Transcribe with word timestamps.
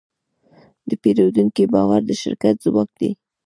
د 0.89 0.91
پیرودونکي 1.01 1.63
باور 1.73 2.01
د 2.05 2.11
شرکت 2.21 2.55
ځواک 2.63 2.89
دی. 2.99 3.11